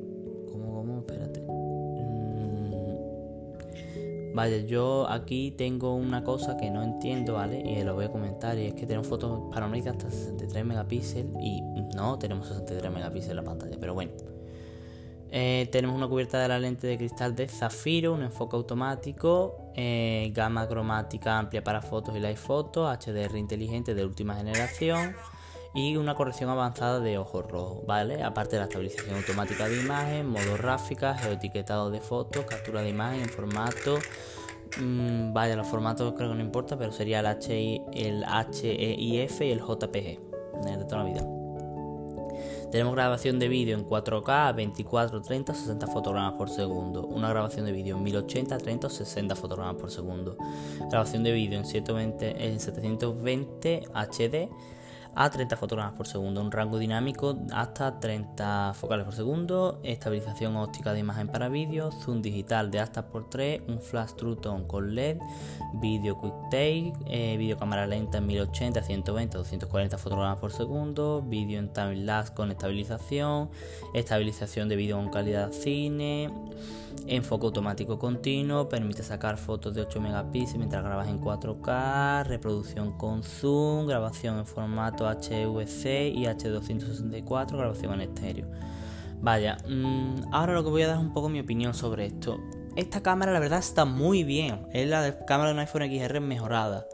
Vaya, 4.35 4.57
yo 4.59 5.09
aquí 5.09 5.53
tengo 5.53 5.95
una 5.95 6.25
cosa 6.25 6.57
que 6.57 6.69
no 6.69 6.83
entiendo, 6.83 7.35
¿vale? 7.35 7.61
Y 7.61 7.85
lo 7.85 7.95
voy 7.95 8.07
a 8.07 8.11
comentar, 8.11 8.59
y 8.59 8.67
es 8.67 8.75
que 8.75 8.85
tenemos 8.85 9.07
fotos 9.07 9.43
panorámicas 9.53 9.93
hasta 9.97 10.11
63 10.11 10.65
megapíxeles 10.65 11.33
y 11.41 11.63
no 11.95 12.19
tenemos 12.19 12.49
63 12.49 12.93
megapíxeles 12.93 13.31
en 13.31 13.37
la 13.37 13.45
pantalla, 13.45 13.77
pero 13.79 13.95
bueno. 13.95 14.11
Eh, 15.31 15.69
tenemos 15.71 15.97
una 15.97 16.09
cubierta 16.09 16.41
de 16.41 16.49
la 16.49 16.59
lente 16.59 16.89
de 16.89 16.97
cristal 16.97 17.37
de 17.37 17.47
zafiro, 17.47 18.13
un 18.13 18.23
enfoque 18.23 18.57
automático, 18.57 19.71
eh, 19.77 20.33
gama 20.35 20.67
cromática 20.67 21.39
amplia 21.39 21.63
para 21.63 21.81
fotos 21.81 22.17
y 22.17 22.19
live 22.19 22.37
fotos, 22.37 22.89
HDR 22.89 23.39
inteligente 23.39 23.95
de 23.95 24.05
última 24.05 24.35
generación 24.35 25.15
y 25.75 25.97
una 25.97 26.15
corrección 26.15 26.51
avanzada 26.51 27.01
de 27.01 27.19
ojos 27.19 27.51
rojos, 27.51 27.85
¿vale? 27.85 28.23
Aparte 28.23 28.53
de 28.53 28.61
la 28.61 28.67
estabilización 28.67 29.17
automática 29.17 29.69
de 29.69 29.81
imagen, 29.81 30.29
modo 30.29 30.57
gráfica, 30.57 31.15
geoetiquetado 31.19 31.91
de 31.91 32.01
fotos, 32.01 32.45
captura 32.45 32.83
de 32.83 32.91
imagen 32.91 33.23
en 33.23 33.29
formato. 33.29 33.99
Mmm, 34.81 35.33
vaya, 35.33 35.57
los 35.57 35.67
formatos 35.67 36.15
creo 36.17 36.31
que 36.31 36.37
no 36.37 36.43
importa, 36.43 36.79
pero 36.79 36.93
sería 36.93 37.21
el, 37.21 37.27
HI, 37.27 37.83
el 37.93 38.25
HEIF 38.25 39.41
y 39.41 39.51
el 39.51 39.59
JPG, 39.59 40.21
de 40.63 40.85
toda 40.89 41.03
la 41.03 41.11
vida. 41.11 41.27
Tenemos 42.71 42.95
grabación 42.95 43.39
de 43.39 43.49
vídeo 43.49 43.77
en 43.77 43.87
4K 43.87 44.49
a 44.49 44.53
24, 44.53 45.23
30, 45.23 45.55
60 45.55 45.87
fotogramas 45.89 46.33
por 46.35 46.51
segundo. 46.51 47.07
Una 47.07 47.29
grabación 47.29 47.67
de 47.67 47.73
vídeo 47.73 47.97
en 47.97 48.03
1080, 48.03 48.59
30 48.59 48.91
60 48.91 49.37
fotogramas 49.37 49.77
por 49.77 49.91
segundo. 49.93 50.37
Grabación 50.91 51.23
de 51.23 51.33
vídeo 51.33 51.59
en, 51.59 51.67
720, 51.67 52.47
en 52.47 52.59
720 52.59 53.83
HD 53.95 54.49
a 55.17 55.31
30 55.31 55.57
fotogramas 55.57 55.95
por 55.95 56.07
segundo, 56.07 56.41
un 56.41 56.51
rango 56.51 56.79
dinámico 56.79 57.39
hasta 57.53 58.01
30 58.01 58.75
focales 58.75 59.05
por 59.05 59.15
segundo, 59.15 59.81
estabilización 59.83 60.57
óptica 60.57 60.93
de 60.93 61.01
imagen 61.01 61.29
para 61.29 61.49
vídeo, 61.49 61.91
zoom 61.93 62.23
digital 62.23 62.71
de 62.71 62.81
hasta 62.81 63.07
por 63.07 63.31
3, 63.31 63.63
un 63.69 63.81
flash 63.81 64.13
True 64.15 64.37
Tone 64.37 64.67
con 64.67 64.95
LED, 64.95 65.19
vídeo 65.75 66.21
quick 66.21 66.35
take, 66.51 66.93
eh, 67.07 67.57
cámara 67.59 67.87
lenta 67.87 68.19
en 68.19 68.27
1080, 68.27 68.83
120, 68.83 69.39
240 69.39 69.99
fotogramas 69.99 70.39
por 70.39 70.53
segundo, 70.53 71.23
vídeo 71.23 71.59
en 71.59 71.73
time 71.73 71.97
lapse 71.97 72.35
con 72.35 72.51
estabilización, 72.51 73.51
estabilización 73.93 74.69
de 74.69 74.77
vídeo 74.77 74.97
con 74.97 75.11
calidad 75.11 75.53
cine, 75.53 76.31
enfoque 77.07 77.47
automático 77.47 77.99
continuo, 77.99 78.69
permite 78.69 79.03
sacar 79.03 79.37
fotos 79.37 79.75
de 79.75 79.83
8 79.83 80.01
megapíxeles 80.01 80.59
mientras 80.59 80.83
grabas 80.83 81.09
en 81.09 81.21
4K, 81.21 82.25
reproducción 82.25 82.93
con 82.97 83.23
zoom, 83.23 83.87
grabación 83.87 84.39
en 84.39 84.47
formato 84.47 85.04
HVC 85.09 86.09
y 86.15 86.25
H264, 86.27 87.57
grabación 87.57 87.95
en 87.95 88.01
estéreo. 88.03 88.47
Vaya, 89.21 89.57
mm, 89.69 90.33
ahora 90.33 90.53
lo 90.53 90.65
que 90.65 90.71
voy 90.71 90.83
a 90.83 90.89
dar 90.89 90.97
es 90.97 91.03
un 91.03 91.13
poco 91.13 91.29
mi 91.29 91.41
opinión 91.41 91.75
sobre 91.75 92.07
esto. 92.07 92.39
Esta 92.77 93.03
cámara 93.03 93.33
la 93.33 93.41
verdad 93.41 93.61
está 93.61 93.85
muy 93.85 94.25
bien, 94.25 94.67
es 94.73 94.89
la 94.89 95.25
cámara 95.27 95.51
de 95.51 95.55
un 95.55 95.61
iPhone 95.61 95.83
XR 95.83 96.21
mejorada. 96.21 96.87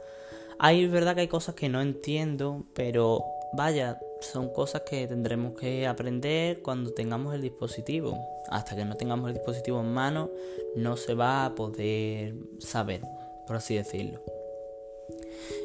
Hay 0.59 0.87
verdad 0.87 1.15
que 1.15 1.23
hay 1.23 1.29
cosas 1.29 1.55
que 1.55 1.69
no 1.69 1.81
entiendo, 1.81 2.67
pero 2.75 3.25
vaya, 3.53 3.99
son 4.21 4.53
cosas 4.53 4.83
que 4.83 5.07
tendremos 5.07 5.55
que 5.55 5.87
aprender 5.87 6.63
cuando 6.63 6.93
tengamos 6.93 7.35
el 7.35 7.41
dispositivo. 7.41 8.19
Hasta 8.49 8.77
que 8.77 8.85
no 8.85 8.97
tengamos 8.97 9.29
el 9.29 9.35
dispositivo 9.35 9.81
en 9.81 9.93
mano, 9.93 10.31
no 10.77 10.97
se 10.97 11.15
va 11.15 11.47
a 11.47 11.55
poder 11.55 12.35
saber, 12.59 13.03
por 13.47 13.57
así 13.57 13.75
decirlo. 13.75 14.23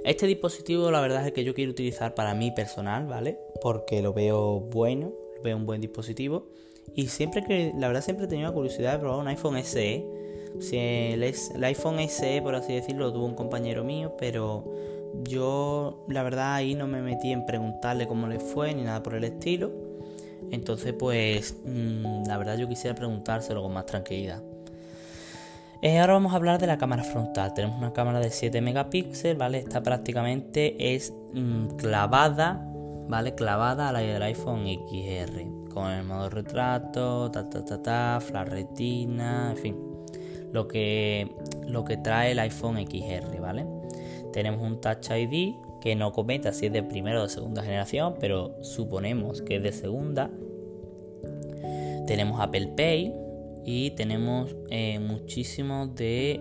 Este 0.03 0.27
dispositivo, 0.27 0.91
la 0.91 1.01
verdad 1.01 1.25
es 1.25 1.33
que 1.33 1.43
yo 1.43 1.53
quiero 1.53 1.71
utilizar 1.71 2.15
para 2.15 2.33
mí 2.33 2.51
personal, 2.51 3.07
¿vale? 3.07 3.39
Porque 3.61 4.01
lo 4.01 4.13
veo 4.13 4.59
bueno, 4.59 5.13
veo 5.43 5.57
un 5.57 5.65
buen 5.65 5.81
dispositivo. 5.81 6.47
Y 6.93 7.07
siempre 7.07 7.43
que, 7.43 7.73
la 7.77 7.87
verdad, 7.87 8.03
siempre 8.03 8.25
he 8.25 8.29
tenido 8.29 8.49
la 8.49 8.53
curiosidad 8.53 8.93
de 8.93 8.99
probar 8.99 9.19
un 9.19 9.27
iPhone 9.27 9.61
SE. 9.63 10.05
Si 10.59 10.77
el, 10.77 11.23
el 11.23 11.63
iPhone 11.63 11.99
SE, 12.07 12.41
por 12.41 12.55
así 12.55 12.73
decirlo, 12.73 13.07
lo 13.07 13.13
tuvo 13.13 13.25
un 13.25 13.35
compañero 13.35 13.83
mío, 13.83 14.15
pero 14.17 14.63
yo 15.23 16.05
la 16.09 16.23
verdad 16.23 16.55
ahí 16.55 16.75
no 16.75 16.87
me 16.87 17.01
metí 17.01 17.31
en 17.31 17.45
preguntarle 17.45 18.07
cómo 18.07 18.27
le 18.27 18.39
fue 18.39 18.73
ni 18.73 18.83
nada 18.83 19.01
por 19.03 19.15
el 19.15 19.23
estilo. 19.23 19.71
Entonces 20.51 20.93
pues 20.93 21.55
mm, 21.65 22.27
la 22.27 22.37
verdad 22.37 22.57
yo 22.57 22.67
quisiera 22.67 22.95
preguntárselo 22.95 23.61
con 23.61 23.73
más 23.73 23.85
tranquilidad. 23.85 24.43
Eh, 25.85 25.99
ahora 25.99 26.13
vamos 26.13 26.33
a 26.33 26.37
hablar 26.37 26.59
de 26.59 26.65
la 26.65 26.79
cámara 26.79 27.03
frontal. 27.03 27.53
Tenemos 27.53 27.77
una 27.77 27.93
cámara 27.93 28.19
de 28.19 28.31
7 28.31 28.59
megapíxeles, 28.59 29.37
¿vale? 29.37 29.59
Está 29.59 29.83
prácticamente 29.83 30.95
es 30.95 31.13
mm, 31.35 31.75
clavada, 31.75 32.67
¿vale? 33.07 33.35
Clavada 33.35 33.89
a 33.89 33.91
la 33.91 33.99
del 33.99 34.23
iPhone 34.23 34.65
XR. 34.65 35.69
Con 35.71 35.91
el 35.91 36.03
modo 36.03 36.31
retrato, 36.31 37.29
ta 37.29 37.47
ta 37.47 37.63
ta 37.63 37.83
ta, 37.83 38.19
flash 38.19 38.47
retina, 38.47 39.51
en 39.51 39.57
fin. 39.57 39.77
Lo 40.51 40.67
que, 40.67 41.35
lo 41.67 41.85
que 41.85 41.97
trae 41.97 42.31
el 42.31 42.39
iPhone 42.39 42.77
XR, 42.77 43.39
¿vale? 43.39 43.67
tenemos 44.33 44.63
un 44.63 44.81
Touch 44.81 45.11
ID 45.11 45.53
que 45.81 45.95
no 45.95 46.11
comenta 46.13 46.51
si 46.51 46.65
es 46.65 46.73
de 46.73 46.81
primera 46.81 47.19
o 47.19 47.23
de 47.23 47.29
segunda 47.29 47.61
generación, 47.61 48.15
pero 48.19 48.57
suponemos 48.63 49.43
que 49.43 49.57
es 49.57 49.61
de 49.61 49.71
segunda. 49.71 50.31
Tenemos 52.07 52.41
Apple 52.41 52.73
Pay 52.75 53.24
y 53.65 53.91
tenemos 53.91 54.55
eh, 54.69 54.99
muchísimos 54.99 55.95
de 55.95 56.39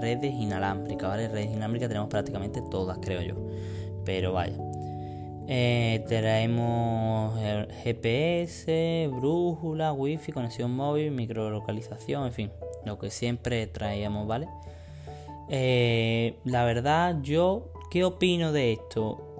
redes 0.00 0.34
inalámbricas, 0.34 1.08
¿vale? 1.08 1.28
Redes 1.28 1.46
inalámbricas 1.46 1.88
tenemos 1.88 2.08
prácticamente 2.08 2.62
todas, 2.70 2.98
creo 2.98 3.22
yo. 3.22 3.34
Pero 4.04 4.32
vaya. 4.32 4.56
Eh, 5.46 6.04
traemos 6.08 7.38
GPS, 7.84 9.08
brújula, 9.12 9.92
wifi, 9.92 10.32
conexión 10.32 10.74
móvil, 10.74 11.12
microlocalización, 11.12 12.26
en 12.26 12.32
fin, 12.32 12.50
lo 12.84 12.98
que 12.98 13.10
siempre 13.10 13.66
traíamos, 13.66 14.26
¿vale? 14.26 14.48
Eh, 15.48 16.38
la 16.44 16.64
verdad, 16.64 17.18
yo, 17.22 17.70
¿qué 17.90 18.04
opino 18.04 18.52
de 18.52 18.72
esto? 18.72 19.33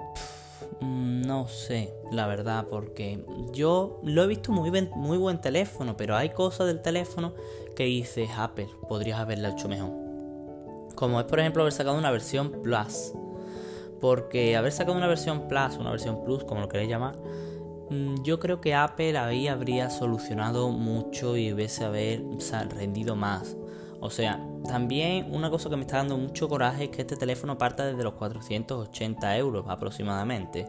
No 0.85 1.49
sé, 1.49 1.95
la 2.11 2.27
verdad, 2.27 2.67
porque 2.69 3.25
yo 3.53 4.01
lo 4.03 4.23
he 4.23 4.27
visto 4.27 4.53
muy, 4.53 4.71
muy 4.95 5.19
buen 5.19 5.41
teléfono, 5.41 5.97
pero 5.97 6.17
hay 6.17 6.31
cosas 6.31 6.67
del 6.67 6.83
teléfono 6.83 7.35
que 7.75 7.85
dices, 7.85 8.31
Apple, 8.37 8.69
podrías 8.89 9.19
haberla 9.19 9.51
hecho 9.51 9.69
mejor. 9.69 9.91
Como 10.95 11.19
es, 11.19 11.27
por 11.27 11.41
ejemplo, 11.41 11.63
haber 11.63 11.73
sacado 11.73 11.99
una 11.99 12.11
versión 12.11 12.63
Plus. 12.63 13.13
Porque 14.01 14.57
haber 14.57 14.73
sacado 14.73 14.97
una 14.97 15.07
versión 15.07 15.49
Plus, 15.49 15.77
una 15.79 15.91
versión 15.91 16.25
Plus, 16.25 16.45
como 16.45 16.61
lo 16.61 16.69
queréis 16.69 16.91
llamar, 16.91 17.17
mm, 17.91 18.23
yo 18.23 18.39
creo 18.39 18.61
que 18.61 18.75
Apple 18.75 19.17
ahí 19.19 19.49
habría 19.49 19.91
solucionado 19.91 20.69
mucho 20.71 21.37
y 21.37 21.53
hubiese 21.53 21.85
haber 21.85 22.23
rendido 22.71 23.17
más. 23.17 23.57
O 24.05 24.11
sea, 24.11 24.39
también 24.69 25.35
una 25.35 25.49
cosa 25.49 25.71
que 25.71 25.77
me 25.77 25.83
está 25.83 25.97
dando 25.97 26.19
mucho 26.19 26.47
coraje 26.47 26.85
es 26.85 26.91
que 26.91 27.01
este 27.01 27.17
teléfono 27.17 27.57
parta 27.57 27.87
desde 27.87 28.05
los 28.05 28.13
480 28.13 29.39
euros 29.39 29.65
aproximadamente. 29.67 30.67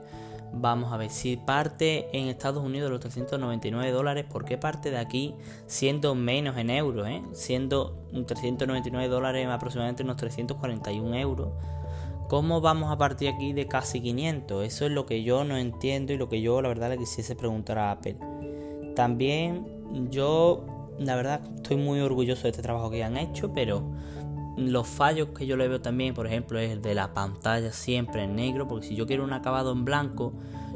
Vamos 0.53 0.93
a 0.93 0.95
ver 0.95 1.09
si 1.09 1.35
parte 1.35 2.07
en 2.17 2.29
Estados 2.29 2.63
Unidos 2.63 2.87
de 2.87 2.91
los 2.91 3.01
399 3.01 3.91
dólares. 3.91 4.23
¿Por 4.23 4.45
qué 4.45 4.57
parte 4.57 4.89
de 4.89 4.99
aquí 4.99 5.35
siendo 5.67 6.15
menos 6.15 6.55
en 6.55 6.69
euros? 6.69 7.09
Eh? 7.09 7.21
Siendo 7.33 8.07
399 8.25 9.09
dólares 9.09 9.45
aproximadamente 9.49 10.03
unos 10.03 10.15
341 10.15 11.13
euros. 11.17 11.49
¿Cómo 12.29 12.61
vamos 12.61 12.89
a 12.89 12.97
partir 12.97 13.27
aquí 13.27 13.51
de 13.51 13.67
casi 13.67 13.99
500? 13.99 14.63
Eso 14.63 14.85
es 14.85 14.91
lo 14.93 15.05
que 15.05 15.23
yo 15.23 15.43
no 15.43 15.57
entiendo 15.57 16.13
y 16.13 16.17
lo 16.17 16.29
que 16.29 16.39
yo 16.39 16.61
la 16.61 16.69
verdad 16.69 16.89
le 16.89 16.97
quisiese 16.97 17.35
preguntar 17.35 17.79
a 17.79 17.91
Apple. 17.91 18.15
También 18.95 19.67
yo 20.09 20.65
la 20.99 21.15
verdad 21.15 21.41
estoy 21.55 21.77
muy 21.77 21.99
orgulloso 21.99 22.43
de 22.43 22.49
este 22.49 22.61
trabajo 22.61 22.89
que 22.89 23.03
han 23.03 23.17
hecho, 23.17 23.53
pero 23.53 23.83
los 24.57 24.87
fallos 24.87 25.29
que 25.29 25.45
yo 25.45 25.57
le 25.57 25.67
veo 25.67 25.81
también, 25.81 26.13
por 26.13 26.27
ejemplo, 26.27 26.59
es 26.59 26.71
el 26.71 26.81
de 26.81 26.95
la 26.95 27.13
pantalla 27.13 27.71
siempre 27.71 28.23
en 28.23 28.35
negro, 28.35 28.67
porque 28.67 28.87
si 28.87 28.95
yo 28.95 29.05
quiero 29.05 29.23
un 29.23 29.33
acabado 29.33 29.71
en 29.71 29.83
blanco, 29.83 30.33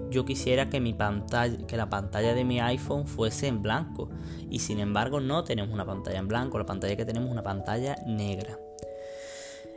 yo 0.09 0.25
quisiera 0.25 0.69
que 0.69 0.79
mi 0.79 0.93
pantalla, 0.93 1.65
que 1.67 1.77
la 1.77 1.89
pantalla 1.89 2.33
de 2.33 2.43
mi 2.43 2.59
iPhone 2.59 3.07
fuese 3.07 3.47
en 3.47 3.61
blanco. 3.61 4.09
Y 4.49 4.59
sin 4.59 4.79
embargo, 4.79 5.19
no 5.19 5.43
tenemos 5.43 5.73
una 5.73 5.85
pantalla 5.85 6.19
en 6.19 6.27
blanco, 6.27 6.57
la 6.57 6.65
pantalla 6.65 6.95
que 6.95 7.05
tenemos 7.05 7.27
es 7.27 7.33
una 7.33 7.43
pantalla 7.43 7.95
negra. 8.05 8.59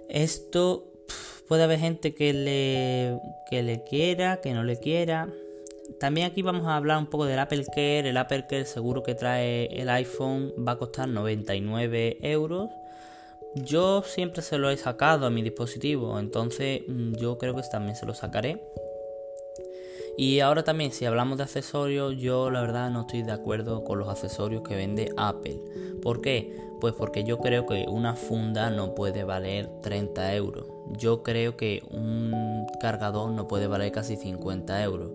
Esto 0.08 0.92
puede 1.46 1.64
haber 1.64 1.78
gente 1.78 2.14
que 2.14 2.32
le, 2.32 3.20
que 3.50 3.62
le 3.62 3.84
quiera, 3.84 4.40
que 4.40 4.52
no 4.52 4.64
le 4.64 4.78
quiera. 4.78 5.28
También 6.02 6.26
aquí 6.26 6.42
vamos 6.42 6.66
a 6.66 6.74
hablar 6.74 6.98
un 6.98 7.06
poco 7.06 7.26
del 7.26 7.38
Apple 7.38 7.64
Care. 7.64 8.08
El 8.08 8.16
Apple 8.16 8.44
Care 8.48 8.64
seguro 8.64 9.04
que 9.04 9.14
trae 9.14 9.66
el 9.66 9.88
iPhone 9.88 10.52
va 10.58 10.72
a 10.72 10.76
costar 10.76 11.08
99 11.08 12.18
euros. 12.22 12.70
Yo 13.54 14.02
siempre 14.02 14.42
se 14.42 14.58
lo 14.58 14.68
he 14.68 14.76
sacado 14.76 15.26
a 15.26 15.30
mi 15.30 15.42
dispositivo, 15.42 16.18
entonces 16.18 16.80
mm, 16.88 17.12
yo 17.14 17.38
creo 17.38 17.54
que 17.54 17.62
también 17.70 17.94
se 17.94 18.04
lo 18.04 18.14
sacaré. 18.14 18.60
Y 20.18 20.40
ahora 20.40 20.64
también, 20.64 20.90
si 20.90 21.04
hablamos 21.04 21.38
de 21.38 21.44
accesorios, 21.44 22.16
yo 22.16 22.50
la 22.50 22.62
verdad 22.62 22.90
no 22.90 23.02
estoy 23.02 23.22
de 23.22 23.30
acuerdo 23.30 23.84
con 23.84 24.00
los 24.00 24.08
accesorios 24.08 24.64
que 24.64 24.74
vende 24.74 25.12
Apple. 25.16 25.60
¿Por 26.02 26.20
qué? 26.20 26.52
Pues 26.80 26.94
porque 26.94 27.22
yo 27.22 27.38
creo 27.38 27.64
que 27.64 27.86
una 27.88 28.16
funda 28.16 28.70
no 28.70 28.96
puede 28.96 29.22
valer 29.22 29.68
30 29.82 30.34
euros. 30.34 30.66
Yo 30.98 31.22
creo 31.22 31.56
que 31.56 31.80
un 31.92 32.66
cargador 32.80 33.30
no 33.30 33.46
puede 33.46 33.68
valer 33.68 33.92
casi 33.92 34.16
50 34.16 34.82
euros. 34.82 35.12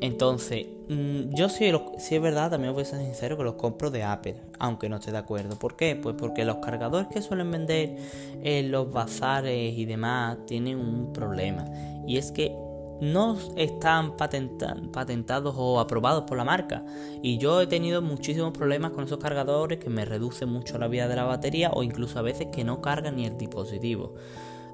Entonces, 0.00 0.66
mm, 0.88 1.34
yo 1.34 1.48
sí, 1.48 1.66
es 1.66 2.22
verdad, 2.22 2.50
también 2.50 2.72
voy 2.72 2.82
a 2.82 2.86
ser 2.86 3.00
sincero 3.00 3.36
que 3.36 3.44
los 3.44 3.54
compro 3.54 3.90
de 3.90 4.02
Apple, 4.02 4.36
aunque 4.58 4.88
no 4.88 4.96
esté 4.96 5.12
de 5.12 5.18
acuerdo. 5.18 5.58
¿Por 5.58 5.76
qué? 5.76 5.94
Pues 5.96 6.16
porque 6.18 6.44
los 6.44 6.56
cargadores 6.56 7.08
que 7.08 7.20
suelen 7.20 7.50
vender 7.50 7.96
en 8.42 8.70
los 8.70 8.90
bazares 8.90 9.76
y 9.76 9.84
demás 9.84 10.38
tienen 10.46 10.78
un 10.78 11.12
problema. 11.12 11.66
Y 12.06 12.16
es 12.16 12.32
que 12.32 12.56
no 13.00 13.38
están 13.56 14.16
patentados 14.16 15.54
o 15.56 15.80
aprobados 15.80 16.24
por 16.24 16.36
la 16.36 16.44
marca. 16.44 16.84
Y 17.22 17.38
yo 17.38 17.60
he 17.60 17.66
tenido 17.66 18.02
muchísimos 18.02 18.52
problemas 18.52 18.92
con 18.92 19.04
esos 19.04 19.18
cargadores 19.18 19.78
que 19.78 19.90
me 19.90 20.04
reducen 20.04 20.48
mucho 20.50 20.78
la 20.78 20.88
vida 20.88 21.08
de 21.08 21.16
la 21.16 21.24
batería 21.24 21.70
o 21.74 21.82
incluso 21.82 22.18
a 22.18 22.22
veces 22.22 22.48
que 22.52 22.64
no 22.64 22.80
cargan 22.80 23.16
ni 23.16 23.26
el 23.26 23.36
dispositivo. 23.36 24.14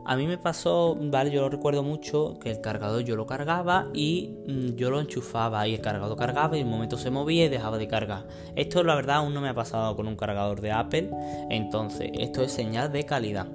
A 0.09 0.15
mí 0.15 0.29
me 0.29 0.39
pasó, 0.39 0.97
vale, 1.01 1.33
yo 1.33 1.41
lo 1.41 1.49
recuerdo 1.49 1.83
mucho, 1.83 2.39
que 2.41 2.49
el 2.49 2.61
cargador 2.61 3.03
yo 3.03 3.17
lo 3.17 3.27
cargaba 3.27 3.89
y 3.93 4.37
mm, 4.47 4.77
yo 4.77 4.89
lo 4.89 5.01
enchufaba 5.01 5.67
y 5.67 5.75
el 5.75 5.81
cargador 5.81 6.17
cargaba 6.17 6.57
y 6.57 6.61
en 6.61 6.67
un 6.67 6.75
momento 6.75 6.97
se 6.97 7.11
movía 7.11 7.47
y 7.47 7.49
dejaba 7.49 7.77
de 7.77 7.89
cargar. 7.89 8.29
Esto 8.55 8.85
la 8.85 8.95
verdad 8.95 9.17
aún 9.17 9.35
no 9.35 9.41
me 9.41 9.49
ha 9.49 9.55
pasado 9.55 9.97
con 9.97 10.07
un 10.07 10.15
cargador 10.15 10.61
de 10.61 10.71
Apple, 10.71 11.11
entonces 11.51 12.13
esto 12.15 12.41
es 12.45 12.53
señal 12.53 12.93
de 12.93 13.05
calidad. 13.05 13.49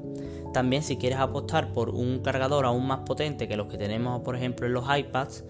También 0.53 0.84
si 0.84 0.98
quieres 0.98 1.20
apostar 1.20 1.72
por 1.72 1.89
un 1.89 2.20
cargador 2.20 2.65
aún 2.65 2.86
más 2.86 3.00
potente 3.05 3.48
que 3.48 3.55
los 3.55 3.67
que 3.67 3.77
tenemos 3.77 4.22
por 4.22 4.36
ejemplo 4.36 4.67
en 4.67 4.74
los 4.74 4.84
iPads, 4.93 5.46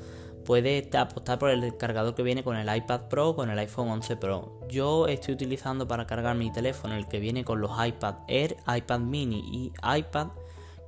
puedes 0.45 0.93
apostar 0.93 1.39
por 1.39 1.49
el 1.49 1.77
cargador 1.77 2.13
que 2.13 2.21
viene 2.21 2.43
con 2.43 2.57
el 2.57 2.75
iPad 2.75 3.07
Pro 3.09 3.29
o 3.29 3.35
con 3.35 3.49
el 3.49 3.57
iPhone 3.57 3.89
11 3.89 4.17
Pro. 4.17 4.59
Yo 4.69 5.07
estoy 5.07 5.33
utilizando 5.33 5.87
para 5.87 6.05
cargar 6.05 6.35
mi 6.35 6.51
teléfono 6.51 6.93
el 6.93 7.07
que 7.07 7.19
viene 7.19 7.43
con 7.43 7.59
los 7.59 7.71
iPad 7.83 8.17
Air, 8.27 8.57
iPad 8.67 8.99
Mini 8.99 9.39
y 9.51 9.71
iPad 9.97 10.27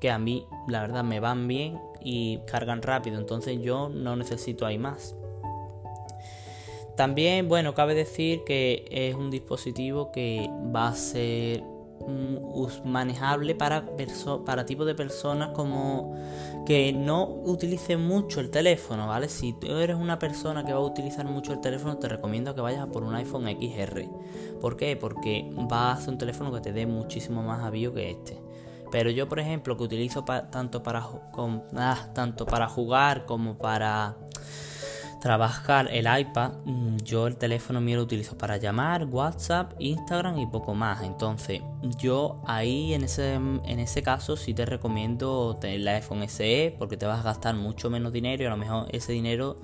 que 0.03 0.11
a 0.11 0.19
mí 0.19 0.45
la 0.67 0.81
verdad 0.81 1.01
me 1.01 1.21
van 1.21 1.47
bien 1.47 1.79
y 2.01 2.39
cargan 2.39 2.81
rápido, 2.81 3.17
entonces 3.17 3.61
yo 3.61 3.87
no 3.87 4.17
necesito 4.17 4.65
ahí 4.65 4.77
más. 4.77 5.15
También, 6.97 7.47
bueno, 7.47 7.73
cabe 7.73 7.95
decir 7.95 8.43
que 8.43 8.83
es 8.91 9.15
un 9.15 9.31
dispositivo 9.31 10.11
que 10.11 10.49
va 10.75 10.89
a 10.89 10.95
ser 10.95 11.63
manejable 12.83 13.55
para, 13.55 13.85
para 14.45 14.65
tipos 14.65 14.85
de 14.85 14.93
personas 14.93 15.51
como 15.53 16.13
que 16.65 16.91
no 16.91 17.25
utilicen 17.25 18.05
mucho 18.05 18.41
el 18.41 18.49
teléfono, 18.49 19.07
¿vale? 19.07 19.29
Si 19.29 19.53
tú 19.53 19.67
eres 19.67 19.95
una 19.95 20.19
persona 20.19 20.65
que 20.65 20.73
va 20.73 20.79
a 20.79 20.83
utilizar 20.83 21.25
mucho 21.25 21.53
el 21.53 21.61
teléfono, 21.61 21.97
te 21.97 22.09
recomiendo 22.09 22.53
que 22.53 22.59
vayas 22.59 22.87
por 22.87 23.03
un 23.03 23.15
iPhone 23.15 23.45
XR. 23.45 24.03
¿Por 24.59 24.75
qué? 24.75 24.97
Porque 24.97 25.49
va 25.71 25.93
a 25.93 26.01
ser 26.01 26.09
un 26.09 26.17
teléfono 26.17 26.51
que 26.51 26.59
te 26.59 26.73
dé 26.73 26.85
muchísimo 26.85 27.41
más 27.41 27.63
avío 27.63 27.93
que 27.93 28.11
este. 28.11 28.42
Pero 28.93 29.09
yo, 29.09 29.27
por 29.27 29.39
ejemplo, 29.39 29.75
que 29.75 29.81
utilizo 29.81 30.23
tanto, 30.23 30.83
para, 30.83 31.03
ah, 31.75 32.07
tanto 32.13 32.45
para 32.45 32.67
jugar 32.67 33.25
como 33.25 33.57
para 33.57 34.15
trabajar 35.19 35.89
el 35.91 36.05
iPad, 36.05 36.51
mm, 36.63 36.97
yo 36.97 37.25
el 37.25 37.37
teléfono 37.37 37.81
mío 37.81 37.97
lo 37.97 38.03
utilizo 38.03 38.37
para 38.37 38.57
llamar, 38.57 39.05
WhatsApp, 39.05 39.73
Instagram 39.79 40.37
y 40.37 40.45
poco 40.45 40.75
más. 40.75 41.01
Entonces, 41.01 41.61
yo 41.97 42.39
ahí 42.45 42.93
en 42.93 43.05
ese, 43.05 43.33
en 43.33 43.79
ese 43.79 44.03
caso 44.03 44.37
sí 44.37 44.53
te 44.53 44.63
recomiendo 44.67 45.57
el 45.63 45.87
iPhone 45.87 46.21
SE 46.29 46.75
porque 46.77 46.95
te 46.95 47.07
vas 47.07 47.21
a 47.21 47.23
gastar 47.23 47.55
mucho 47.55 47.89
menos 47.89 48.13
dinero 48.13 48.43
y 48.43 48.45
a 48.45 48.51
lo 48.51 48.57
mejor 48.57 48.85
ese 48.91 49.11
dinero 49.13 49.57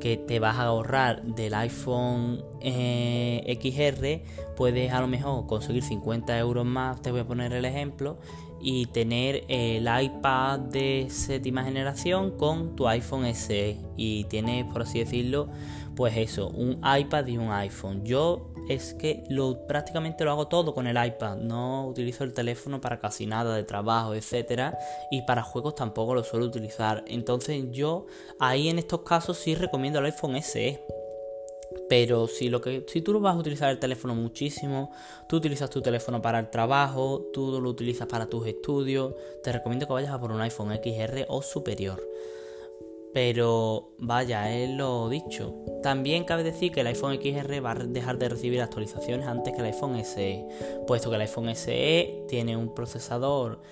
que 0.00 0.18
te 0.18 0.38
vas 0.38 0.56
a 0.56 0.64
ahorrar 0.64 1.22
del 1.22 1.54
iPhone 1.54 2.44
eh, 2.60 3.58
XR 3.58 4.54
puedes 4.56 4.92
a 4.92 5.00
lo 5.00 5.06
mejor 5.06 5.46
conseguir 5.46 5.82
50 5.82 6.38
euros 6.38 6.66
más, 6.66 7.00
te 7.00 7.10
voy 7.10 7.20
a 7.20 7.24
poner 7.24 7.52
el 7.52 7.64
ejemplo, 7.64 8.18
y 8.60 8.86
tener 8.86 9.44
el 9.48 9.86
iPad 9.86 10.58
de 10.58 11.06
séptima 11.10 11.64
generación 11.64 12.36
con 12.36 12.76
tu 12.76 12.88
iPhone 12.88 13.26
SE 13.34 13.76
y 13.96 14.24
tienes 14.24 14.64
por 14.72 14.82
así 14.82 14.98
decirlo 14.98 15.48
pues 15.96 16.16
eso 16.16 16.48
un 16.48 16.80
iPad 16.84 17.26
y 17.26 17.38
un 17.38 17.50
iPhone. 17.50 18.04
Yo 18.04 18.52
es 18.68 18.94
que 18.94 19.24
lo 19.28 19.66
prácticamente 19.66 20.24
lo 20.24 20.30
hago 20.30 20.46
todo 20.46 20.74
con 20.74 20.86
el 20.86 21.04
iPad. 21.04 21.36
No 21.36 21.86
utilizo 21.86 22.22
el 22.22 22.34
teléfono 22.34 22.80
para 22.80 23.00
casi 23.00 23.26
nada 23.26 23.56
de 23.56 23.64
trabajo 23.64 24.14
etcétera. 24.14 24.78
Y 25.10 25.22
para 25.22 25.42
juegos 25.42 25.74
tampoco 25.74 26.14
lo 26.14 26.22
suelo 26.22 26.46
utilizar. 26.46 27.02
Entonces 27.06 27.64
yo 27.70 28.06
ahí 28.38 28.68
en 28.68 28.78
estos 28.78 29.00
casos 29.00 29.38
sí 29.38 29.54
recomiendo 29.54 29.98
el 29.98 30.06
iPhone 30.06 30.40
SE 30.42 30.84
pero 31.88 32.26
si, 32.26 32.48
lo 32.48 32.60
que, 32.60 32.84
si 32.88 33.00
tú 33.00 33.18
vas 33.20 33.36
a 33.36 33.38
utilizar 33.38 33.70
el 33.70 33.78
teléfono 33.78 34.14
muchísimo, 34.14 34.90
tú 35.28 35.36
utilizas 35.36 35.70
tu 35.70 35.80
teléfono 35.80 36.20
para 36.20 36.38
el 36.38 36.50
trabajo, 36.50 37.30
tú 37.32 37.60
lo 37.60 37.68
utilizas 37.68 38.08
para 38.08 38.26
tus 38.26 38.46
estudios, 38.46 39.14
te 39.42 39.52
recomiendo 39.52 39.86
que 39.86 39.92
vayas 39.92 40.12
a 40.12 40.20
por 40.20 40.32
un 40.32 40.40
iPhone 40.40 40.72
XR 40.74 41.26
o 41.28 41.42
superior. 41.42 42.02
Pero 43.14 43.92
vaya, 43.98 44.54
es 44.54 44.68
lo 44.68 45.08
dicho. 45.08 45.54
También 45.82 46.24
cabe 46.24 46.42
decir 46.42 46.70
que 46.70 46.80
el 46.80 46.88
iPhone 46.88 47.14
XR 47.14 47.64
va 47.64 47.70
a 47.70 47.74
dejar 47.76 48.18
de 48.18 48.28
recibir 48.28 48.60
actualizaciones 48.60 49.26
antes 49.26 49.54
que 49.54 49.60
el 49.60 49.66
iPhone 49.66 50.04
SE, 50.04 50.44
puesto 50.86 51.08
que 51.08 51.16
el 51.16 51.22
iPhone 51.22 51.54
SE 51.54 52.24
tiene 52.28 52.58
un 52.58 52.74
procesador 52.74 53.62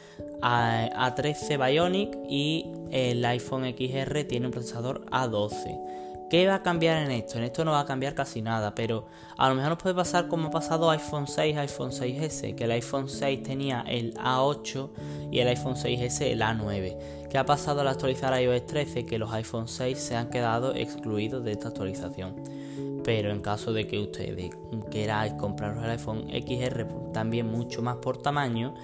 A13 0.41 1.63
Bionic 1.63 2.17
y 2.27 2.73
el 2.91 3.23
iPhone 3.25 3.65
XR 3.65 4.25
tiene 4.25 4.47
un 4.47 4.53
procesador 4.53 5.05
A12. 5.11 5.79
¿Qué 6.35 6.49
va 6.49 6.57
a 6.57 6.63
cambiar 6.65 7.01
en 7.01 7.13
esto? 7.13 7.39
En 7.39 7.45
esto 7.45 7.65
no 7.65 7.71
va 7.71 7.79
a 7.79 7.87
cambiar 7.87 8.13
casi 8.13 8.43
nada, 8.43 8.75
pero 8.75 9.07
a 9.39 9.49
lo 9.49 9.55
mejor 9.55 9.71
nos 9.71 9.79
puede 9.81 9.95
pasar 9.95 10.27
como 10.27 10.49
ha 10.49 10.51
pasado 10.51 10.91
iPhone 10.91 11.29
6, 11.29 11.57
iPhone 11.59 11.93
6S, 11.93 12.57
que 12.57 12.65
el 12.65 12.73
iPhone 12.73 13.09
6 13.09 13.45
tenía 13.45 13.85
el 13.87 14.15
A8 14.15 14.91
y 15.31 15.39
el 15.39 15.47
iPhone 15.47 15.77
6S 15.77 16.23
el 16.23 16.41
A9. 16.41 17.29
¿Qué 17.31 17.39
ha 17.39 17.47
pasado 17.47 17.83
al 17.83 17.87
actualizar 17.87 18.37
iOS 18.43 18.67
13? 18.67 19.07
Que 19.07 19.17
los 19.17 19.33
iPhone 19.33 19.69
6 19.69 19.97
se 19.97 20.17
han 20.17 20.29
quedado 20.29 20.75
excluidos 20.75 21.45
de 21.45 21.53
esta 21.53 21.69
actualización. 21.69 22.35
Pero 23.05 23.31
en 23.31 23.41
caso 23.41 23.73
de 23.73 23.87
que 23.87 24.01
ustedes 24.01 24.57
queráis 24.91 25.35
compraros 25.35 25.85
el 25.85 25.91
iPhone 25.91 26.27
XR 26.33 27.13
también 27.13 27.47
mucho 27.47 27.81
más 27.81 27.99
por 27.99 28.17
tamaño, 28.21 28.75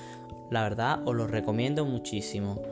la 0.50 0.62
verdad 0.62 1.00
os 1.04 1.16
lo 1.16 1.26
recomiendo 1.26 1.84
muchísimo. 1.84 2.62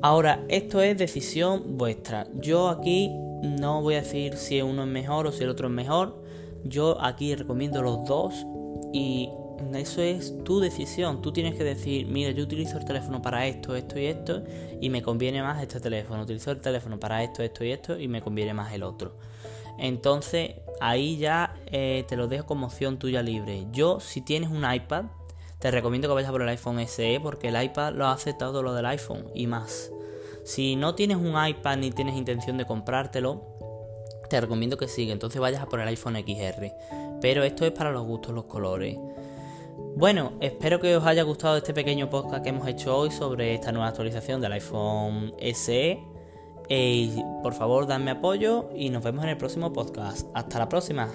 Ahora, 0.00 0.40
esto 0.48 0.82
es 0.82 0.98
decisión 0.98 1.78
vuestra. 1.78 2.26
Yo 2.34 2.68
aquí 2.68 3.16
no 3.42 3.82
voy 3.82 3.94
a 3.94 4.02
decir 4.02 4.36
si 4.36 4.62
uno 4.62 4.82
es 4.82 4.88
mejor 4.88 5.26
o 5.26 5.32
si 5.32 5.42
el 5.44 5.50
otro 5.50 5.68
es 5.68 5.74
mejor. 5.74 6.22
Yo 6.64 6.96
aquí 7.02 7.34
recomiendo 7.34 7.82
los 7.82 8.04
dos 8.04 8.46
y 8.92 9.28
eso 9.74 10.02
es 10.02 10.42
tu 10.44 10.60
decisión. 10.60 11.22
Tú 11.22 11.32
tienes 11.32 11.54
que 11.56 11.64
decir, 11.64 12.06
mira, 12.06 12.30
yo 12.30 12.44
utilizo 12.44 12.78
el 12.78 12.84
teléfono 12.84 13.20
para 13.20 13.46
esto, 13.46 13.74
esto 13.74 13.98
y 13.98 14.06
esto 14.06 14.42
y 14.80 14.90
me 14.90 15.02
conviene 15.02 15.42
más 15.42 15.62
este 15.62 15.80
teléfono. 15.80 16.22
Utilizo 16.22 16.50
el 16.50 16.60
teléfono 16.60 16.98
para 16.98 17.22
esto, 17.22 17.42
esto 17.42 17.64
y 17.64 17.72
esto 17.72 17.98
y 17.98 18.08
me 18.08 18.22
conviene 18.22 18.54
más 18.54 18.72
el 18.72 18.82
otro. 18.82 19.16
Entonces 19.78 20.54
ahí 20.80 21.16
ya 21.16 21.54
eh, 21.66 22.04
te 22.08 22.16
lo 22.16 22.28
dejo 22.28 22.46
como 22.46 22.66
opción 22.66 22.98
tuya 22.98 23.22
libre. 23.22 23.66
Yo, 23.72 24.00
si 24.00 24.20
tienes 24.20 24.50
un 24.50 24.70
iPad, 24.70 25.06
te 25.58 25.70
recomiendo 25.70 26.08
que 26.08 26.14
vayas 26.14 26.30
por 26.30 26.42
el 26.42 26.48
iPhone 26.48 26.86
SE 26.86 27.20
porque 27.22 27.48
el 27.48 27.62
iPad 27.62 27.94
lo 27.94 28.06
hace 28.06 28.34
todo 28.34 28.62
lo 28.62 28.74
del 28.74 28.86
iPhone 28.86 29.26
y 29.34 29.46
más. 29.46 29.90
Si 30.44 30.76
no 30.76 30.94
tienes 30.94 31.16
un 31.16 31.34
iPad 31.46 31.76
ni 31.76 31.90
tienes 31.90 32.16
intención 32.16 32.58
de 32.58 32.64
comprártelo, 32.64 33.52
te 34.28 34.40
recomiendo 34.40 34.76
que 34.76 34.88
siga, 34.88 35.12
entonces 35.12 35.40
vayas 35.40 35.62
a 35.62 35.66
por 35.66 35.80
el 35.80 35.88
iPhone 35.88 36.16
XR. 36.16 36.72
Pero 37.20 37.44
esto 37.44 37.64
es 37.64 37.72
para 37.72 37.92
los 37.92 38.06
gustos, 38.06 38.34
los 38.34 38.44
colores. 38.44 38.98
Bueno, 39.94 40.32
espero 40.40 40.80
que 40.80 40.96
os 40.96 41.04
haya 41.04 41.22
gustado 41.22 41.58
este 41.58 41.74
pequeño 41.74 42.08
podcast 42.08 42.42
que 42.42 42.48
hemos 42.48 42.66
hecho 42.66 42.96
hoy 42.96 43.10
sobre 43.10 43.54
esta 43.54 43.72
nueva 43.72 43.88
actualización 43.88 44.40
del 44.40 44.52
iPhone 44.52 45.34
SE. 45.54 45.98
Por 47.42 47.52
favor, 47.52 47.86
dadme 47.86 48.10
apoyo 48.10 48.70
y 48.74 48.88
nos 48.90 49.02
vemos 49.04 49.24
en 49.24 49.30
el 49.30 49.36
próximo 49.36 49.72
podcast. 49.72 50.28
Hasta 50.34 50.58
la 50.58 50.68
próxima. 50.68 51.10